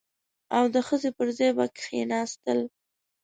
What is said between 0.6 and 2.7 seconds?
د ښځې پر ځای به کښېناستل.